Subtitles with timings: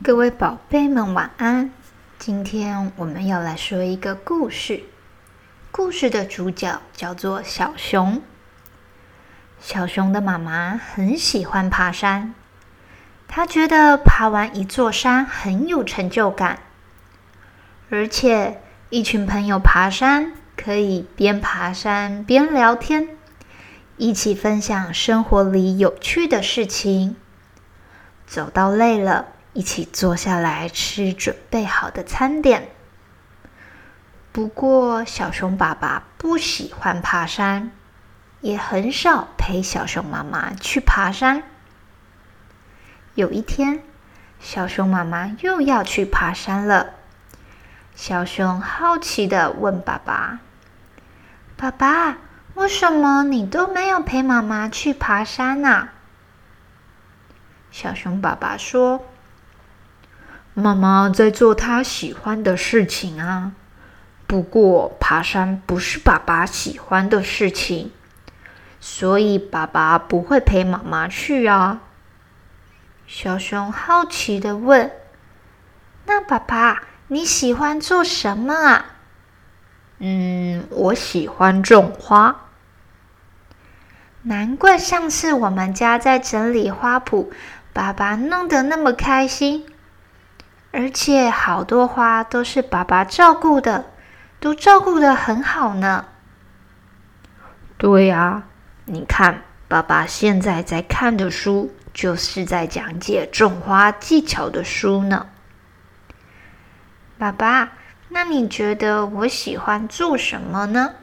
[0.00, 1.72] 各位宝贝们，晚安！
[2.18, 4.84] 今天我们要来说一个故事。
[5.70, 8.22] 故事的主角叫做小熊。
[9.60, 12.34] 小熊的妈妈很喜欢爬山，
[13.28, 16.60] 她觉得爬完一座山很有成就感，
[17.90, 23.08] 而且一群朋友爬山可以边爬山边聊天，
[23.96, 27.16] 一起分享生活里有趣的事情。
[28.26, 29.26] 走到累了。
[29.54, 32.70] 一起坐下来吃准备好的餐点。
[34.32, 37.70] 不过，小熊爸爸不喜欢爬山，
[38.40, 41.42] 也很少陪小熊妈妈去爬山。
[43.14, 43.82] 有一天，
[44.40, 46.94] 小熊妈妈又要去爬山了。
[47.94, 50.40] 小熊好奇的问爸爸
[51.58, 52.16] ：“爸爸，
[52.54, 55.90] 为什么你都没有陪妈妈去爬山呢？”
[57.70, 59.04] 小熊爸爸说。
[60.54, 63.52] 妈妈在做她喜欢的事情啊，
[64.26, 67.90] 不过爬山不是爸爸喜欢的事情，
[68.80, 71.80] 所以爸爸不会陪妈妈去啊。
[73.06, 74.90] 小熊好奇的问
[76.06, 78.84] ：“那爸爸你喜欢做什么啊
[80.00, 82.48] ？”“嗯，我喜欢种花。”
[84.24, 87.28] 难怪上次我们家在整理花圃，
[87.72, 89.66] 爸爸弄得那么开心。
[90.72, 93.84] 而且好多花都是爸爸照顾的，
[94.40, 96.06] 都照顾的很好呢。
[97.76, 98.44] 对呀，
[98.86, 105.28] 你看，爸爸现在在看的书，就是在讲解种花技巧的书呢。
[107.18, 107.72] 爸爸，
[108.08, 110.94] 那你觉得我喜欢做什么呢？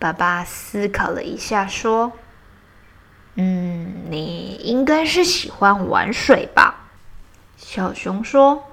[0.00, 2.12] 爸爸思考了一下，说
[3.36, 6.86] ：“嗯，你应该是喜欢玩水吧。”
[7.60, 8.64] 小熊说：“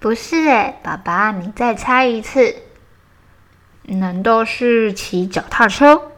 [0.00, 2.56] 不是哎，爸爸，你再猜一次。
[3.84, 6.10] 难道是骑脚踏车？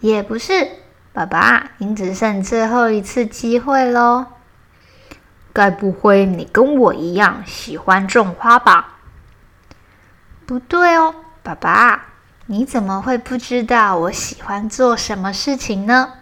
[0.00, 0.70] 也不是，
[1.12, 4.24] 爸爸，您只剩最后一次机会喽。
[5.52, 8.94] 该不会你跟我一样喜欢种花吧？
[10.46, 12.06] 不对哦，爸爸，
[12.46, 16.14] 你怎么会不知道我喜欢做什么事情呢？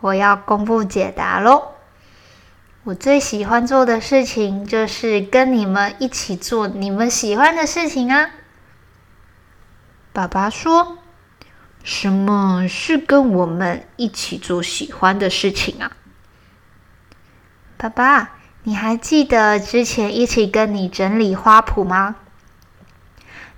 [0.00, 1.72] 我要公布解答喽。”
[2.88, 8.30] 我最喜欢做的事情就是跟你们一起做你们喜欢的事情啊！
[10.14, 10.96] 爸爸说
[11.84, 15.92] ：“什么是跟我们一起做喜欢的事情啊？”
[17.76, 22.16] 爸爸，你还记得之前一起跟你整理花圃吗？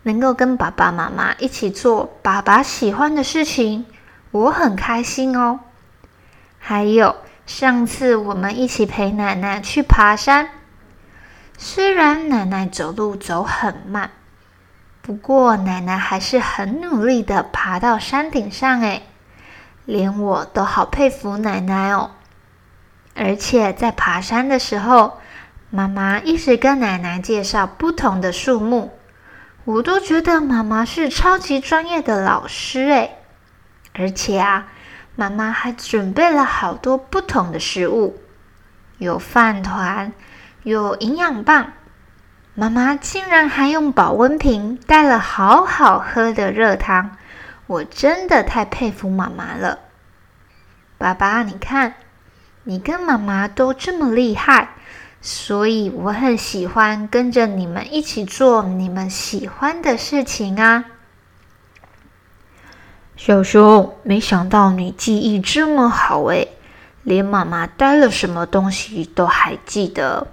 [0.03, 3.87] 能够跟爸爸妈妈一起做爸爸喜欢的事情，
[4.33, 5.61] 我很开心哦。
[6.59, 7.15] 还有。
[7.51, 10.51] 上次我们一起陪奶奶去爬山，
[11.59, 14.13] 虽然奶奶走路走很慢，
[15.03, 18.81] 不过奶奶还是很努力的爬到山顶上。
[18.83, 19.03] 哎，
[19.85, 22.13] 连我都好佩服奶奶哦！
[23.17, 25.19] 而且在爬山的时候，
[25.71, 28.93] 妈妈一直跟奶奶介绍不同的树木，
[29.65, 32.89] 我都觉得妈妈是超级专业的老师。
[32.93, 33.17] 哎，
[33.93, 34.69] 而且啊。
[35.21, 38.19] 妈妈还准备了好多不同的食物，
[38.97, 40.15] 有饭团，
[40.63, 41.75] 有营养棒。
[42.55, 47.19] 妈妈竟然还用保温瓶带了好好喝的热汤，
[47.67, 49.81] 我真的太佩服妈妈了。
[50.97, 51.97] 爸爸，你看，
[52.65, 54.71] 你跟妈妈都这么厉害，
[55.21, 60.87] 所以我很喜欢跟着你们一起做你们喜欢的事情啊。
[63.23, 66.57] 小熊，没想到你记忆这么好诶，
[67.03, 70.29] 连妈妈带了什么东西都还记得。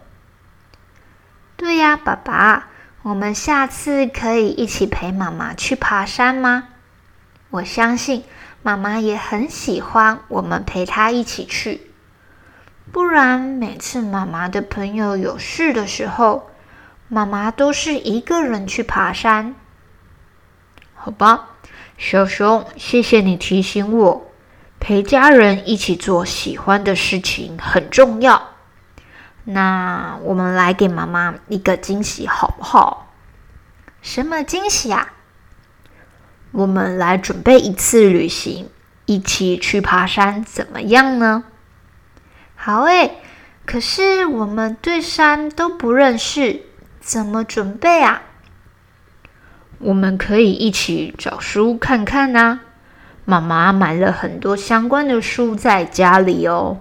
[1.57, 2.69] 对呀，爸爸，
[3.01, 6.69] 我们下次可以一起陪妈妈去爬山吗？
[7.49, 8.23] 我相信
[8.63, 11.91] 妈妈也很喜欢我们陪她一起去。
[12.93, 16.49] 不然每次妈妈的朋友有事的时候，
[17.09, 19.55] 妈妈都是一个人去爬山。
[20.95, 21.49] 好吧。
[21.97, 24.31] 小熊，谢谢你提醒我，
[24.79, 28.49] 陪家人一起做喜欢的事情很重要。
[29.45, 33.11] 那我们来给妈妈一个惊喜，好不好？
[34.03, 35.13] 什么惊喜啊？
[36.51, 38.69] 我们来准备一次旅行，
[39.05, 41.45] 一起去爬山，怎么样呢？
[42.55, 43.17] 好诶，
[43.65, 46.61] 可是我们对山都不认识，
[46.99, 48.21] 怎么准备啊？
[49.79, 52.61] 我们可以一起找书看看呐。
[53.25, 56.79] 妈妈买了很多相关的书在家里哦。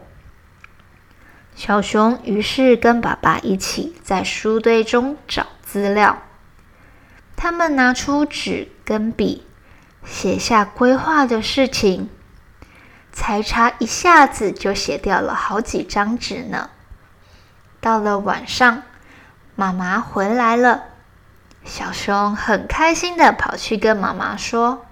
[1.55, 6.23] 小熊于是跟爸爸一起在书堆中找资料。
[7.35, 9.45] 他们拿出纸跟笔，
[10.05, 12.09] 写下规划的事情。
[13.13, 16.69] 才查一下子就写掉了好几张纸呢。
[17.81, 18.83] 到了晚上，
[19.55, 20.85] 妈妈回来了，
[21.67, 24.87] 小熊很开心的跑去跟妈妈说：“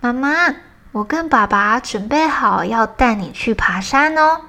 [0.00, 0.54] 妈妈，
[0.92, 4.42] 我跟爸爸准备好要带你去爬山哦。”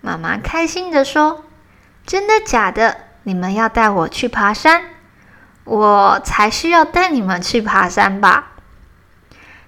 [0.00, 1.44] 妈妈开心的说
[2.06, 2.96] ：“真的假的？
[3.24, 4.84] 你们要带我去爬山？
[5.64, 8.52] 我才需要带你们去爬山吧？”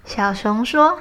[0.06, 1.00] 小熊说。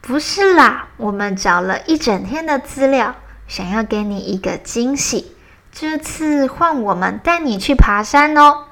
[0.00, 3.14] 不是啦，我们找了一整天的资料，
[3.46, 5.31] 想要给你一个惊喜。
[5.72, 8.66] 这次换我们带你去爬山哦，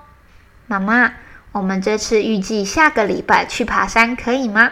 [0.67, 1.15] 妈妈。
[1.53, 4.71] 我们这次预计下个礼拜去爬山，可以吗？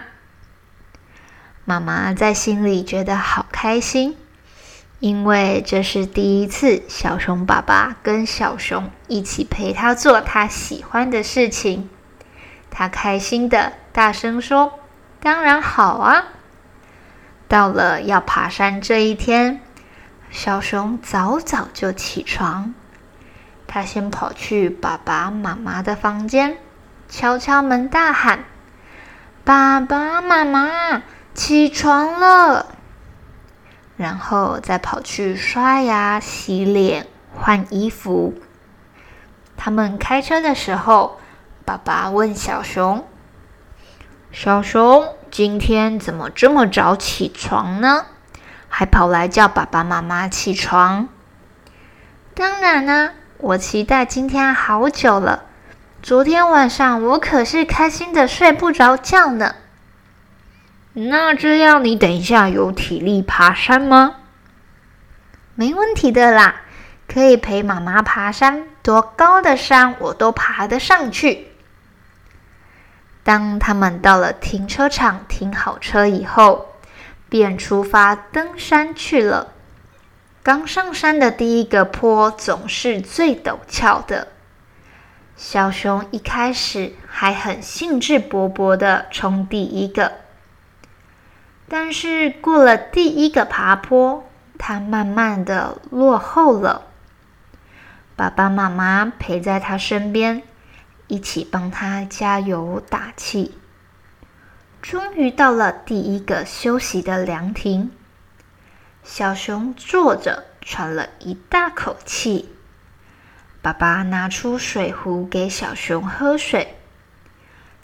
[1.64, 4.16] 妈妈在心里觉得好开心，
[5.00, 11.90] 因为这是第一次小熊爸爸跟小熊一起陪他做他喜欢的事情。
[12.70, 14.78] 他开心的大声说
[15.20, 16.26] ：“当然好啊！”
[17.48, 19.60] 到了要爬山这一天，
[20.30, 22.74] 小熊早早就起床。
[23.66, 26.58] 他先跑去爸爸妈妈的房间，
[27.08, 28.44] 敲敲门，大喊
[29.44, 31.02] ：“爸爸妈妈，
[31.34, 32.74] 起床了！”
[33.96, 38.34] 然后再跑去刷牙、洗脸、换衣服。
[39.56, 41.18] 他们开车的时候，
[41.64, 43.06] 爸爸问小熊
[44.32, 48.06] ：“小熊。”今天怎么这么早起床呢？
[48.68, 51.08] 还跑来叫爸爸妈妈起床？
[52.34, 55.44] 当然啦，我期待今天好久了。
[56.00, 59.56] 昨天晚上我可是开心的睡不着觉呢。
[60.92, 64.14] 那这样你等一下有体力爬山吗？
[65.54, 66.62] 没问题的啦，
[67.08, 71.48] 可以陪妈妈爬山，多高的山我都爬得上去。
[73.24, 76.67] 当他们到了停车场停好车以后，
[77.28, 79.52] 便出发登山去了。
[80.42, 84.28] 刚上山的第一个坡总是最陡峭的。
[85.36, 90.12] 小熊一开始还很兴致勃勃的冲第一个，
[91.68, 94.28] 但是过了第一个爬坡，
[94.58, 96.86] 它慢慢的落后了。
[98.16, 100.42] 爸爸妈妈陪在他身边。
[101.10, 103.54] 一起帮他加油打气。
[104.80, 107.90] 终于到了第一个休息的凉亭，
[109.02, 112.54] 小熊坐着喘了一大口气。
[113.60, 116.76] 爸爸拿出水壶给小熊喝水，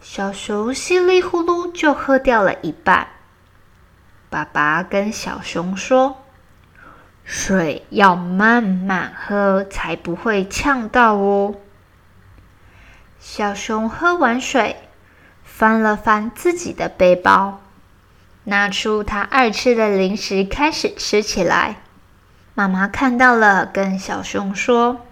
[0.01, 3.09] 小熊稀里呼噜就喝掉了一半。
[4.31, 6.25] 爸爸跟小熊说
[7.25, 11.57] ：“水要慢慢喝，才不会呛到哦。”
[13.19, 14.84] 小熊喝完水，
[15.65, 17.63] 翻了翻自己的背包，
[18.45, 21.77] 拿出他爱吃的零食，开始吃起来。
[22.53, 25.07] 妈妈看到了，跟小熊说：“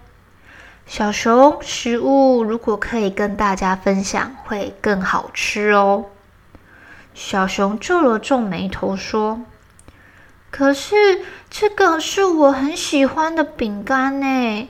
[0.85, 6.05] 小熊，食物如果可以跟大家分享，会更好吃哦。”
[7.15, 9.41] 小熊皱了皱眉头说
[10.51, 14.69] ：“可是这个是我很喜欢的饼干呢。”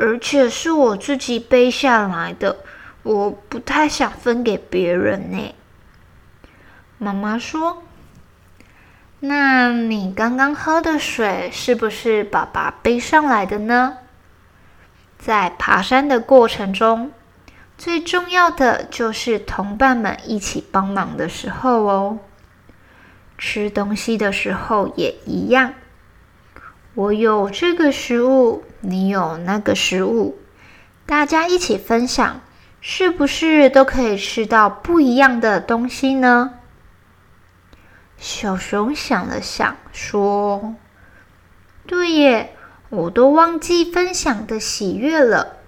[0.00, 2.58] 而且是我自己背下来的，
[3.08, 5.54] 我不太想分给别人呢。
[6.98, 7.82] 妈妈说
[9.20, 13.96] ：“那你刚刚喝的水是不是爸爸背上来的呢？”
[15.18, 17.10] 在爬山的过程中，
[17.78, 22.18] 最重要的就是同伴们一起帮忙的时候哦。
[23.38, 25.72] 吃东西的时候也一样。
[26.92, 30.36] 我有这个食物，你有那个食物，
[31.06, 32.42] 大家一起分享，
[32.90, 36.54] 是不是都可以吃到不一样的东西呢？
[38.16, 40.74] 小熊想了想，说
[41.86, 42.56] ：“对耶，
[42.88, 45.58] 我都忘记分享的喜悦了。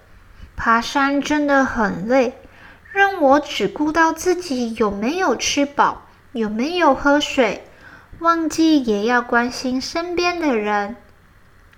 [0.55, 2.33] 爬山真的很累，
[2.91, 7.67] 让我只顾到自己有没有吃饱，有没有喝水，
[8.17, 10.95] 忘记也要关心身边的人。”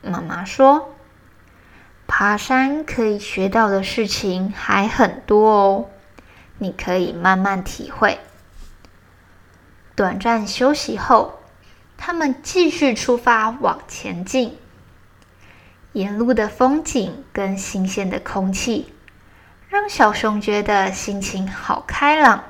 [0.01, 0.92] 妈妈说
[2.07, 5.89] ：“爬山可以学到的事情还很多哦，
[6.57, 8.19] 你可以慢慢体会。”
[9.95, 11.39] 短暂休息后，
[11.97, 14.57] 他们继续出发往前进。
[15.93, 18.93] 沿路的风景跟新鲜的空气，
[19.69, 22.43] 让小熊觉得心情好开朗。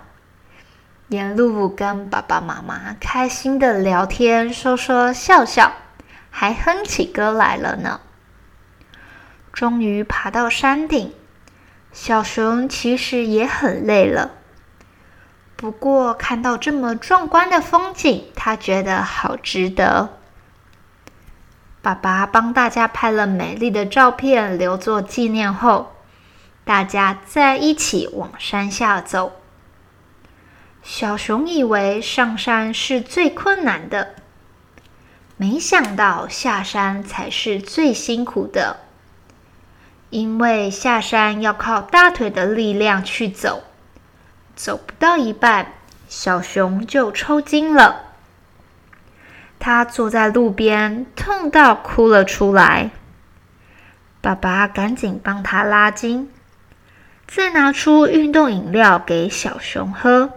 [1.10, 5.74] 沿路跟爸爸妈妈开心的聊天，说说笑笑。
[6.32, 8.00] 还哼起歌来了呢。
[9.54, 11.14] 终于爬到山顶，
[11.92, 14.32] 小熊其实也很累了。
[15.56, 20.18] 不过看到这么壮观的风景，他觉得好值得。
[21.82, 25.94] 爸爸帮大家拍了美丽的照片，留作纪念后，
[26.66, 29.34] 大家再一起往山下走。
[30.82, 34.16] 小熊以为上山是最困难的，
[35.38, 38.83] 没想到下山才是最辛苦的。
[40.14, 43.64] 因为下山要靠大腿的力量去走，
[44.56, 45.74] 走不到一半，
[46.08, 48.14] 小熊就抽筋了。
[49.58, 52.92] 他坐在路边，痛到哭了出来。
[54.22, 56.32] 爸爸赶紧帮他拉筋，
[57.26, 60.34] 再拿出运动饮料给小熊喝。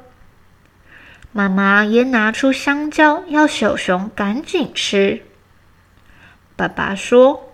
[1.33, 5.23] 妈妈也拿出香蕉，要小熊赶紧吃。
[6.57, 7.46] 爸爸说。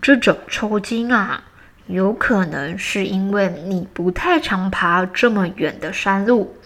[0.00, 1.42] 这种抽筋啊，
[1.86, 6.56] 有可能是因为你不太常爬这么远的山路，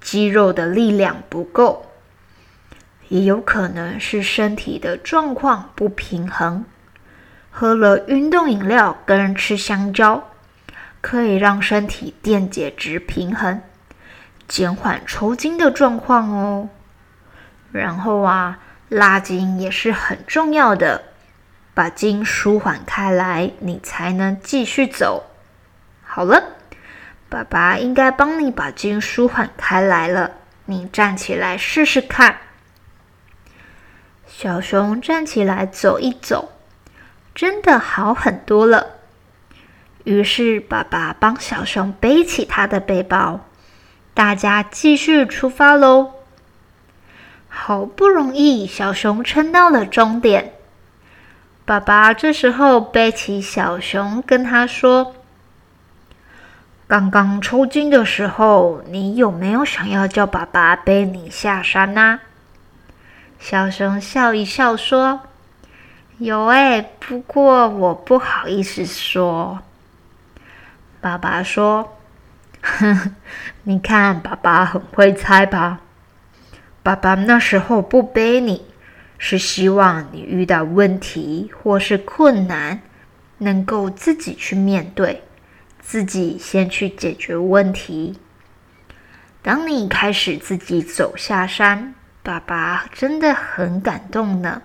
[0.00, 1.86] 肌肉的力量不够；
[3.08, 6.64] 也有可能是身体的状况不平衡。
[7.50, 10.28] 喝了运动饮料跟吃香蕉，
[11.00, 13.60] 可以让身体电解质平衡，
[14.46, 16.68] 减缓抽筋的状况哦。
[17.72, 21.02] 然后啊，拉筋也是很重要的。
[21.78, 25.26] 把筋舒缓开来，你才能继续走。
[26.02, 26.56] 好了，
[27.28, 30.32] 爸爸应该帮你把筋舒缓开来了。
[30.64, 32.38] 你站起来试试看。
[34.26, 36.50] 小熊站起来走一走，
[37.32, 38.96] 真的好很多了。
[40.02, 43.46] 于是爸爸帮小熊背起他的背包，
[44.14, 46.14] 大家继续出发喽。
[47.46, 50.54] 好不容易，小熊撑到了终点。
[51.68, 55.14] 爸爸这时候背起小熊，跟他说
[56.88, 62.20] ：“刚刚抽筋的时候，你有没有想要叫爸爸背你下山呢？”
[63.38, 65.20] 小熊笑一笑说
[66.16, 69.58] ：“有哎，不过我不好意思说。”
[71.02, 71.98] 爸爸说
[72.64, 73.14] ：“哼，
[73.64, 75.80] 你看爸爸很会猜吧？
[76.82, 78.64] 爸爸那时候不背你。”
[79.18, 82.80] 是希望你遇到问题或是困难，
[83.38, 85.22] 能够自己去面对，
[85.80, 88.18] 自己先去解决问题。
[89.42, 94.62] 当你开始自己走下山，爸爸真的很感动呢，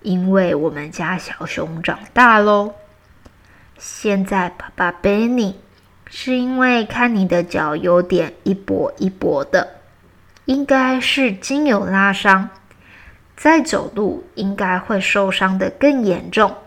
[0.00, 2.74] 因为我们家小熊长大喽。
[3.78, 5.58] 现在爸爸背你，
[6.06, 9.80] 是因为看你的脚有点一跛一跛的，
[10.44, 12.48] 应该是筋有拉伤。
[13.42, 16.58] 再走路应该会受伤的更严重，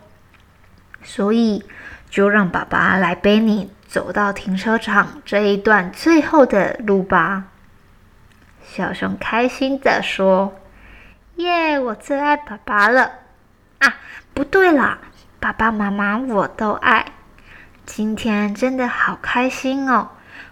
[1.01, 1.63] 所以
[2.09, 7.45] 就让爸爸来背你走到停车场这一段最后的路吧。
[8.61, 10.53] 小熊开心的说
[11.37, 13.09] ：“耶，我最爱爸爸了！
[13.79, 13.95] 啊，
[14.33, 14.97] 不对啦，
[15.39, 17.05] 爸爸妈妈我都爱。
[17.85, 20.09] 今天真的好开心哦，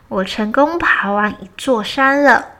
[0.08, 2.52] 我成功爬完一座山了。”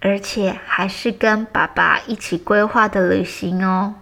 [0.00, 3.94] 而且还是跟爸爸一起规划的旅行哦，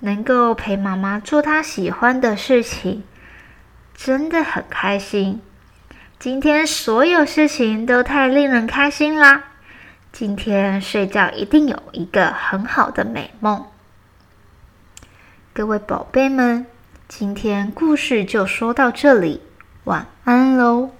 [0.00, 3.02] 能够陪妈妈做她喜欢的事情，
[3.94, 5.40] 真的很开心。
[6.18, 9.44] 今天所有事情都太令人开心啦！
[10.12, 13.66] 今天睡觉一定有一个很好的美梦。
[15.52, 16.66] 各位宝贝们，
[17.08, 19.42] 今天故事就说到这里，
[19.84, 20.90] 晚安喽。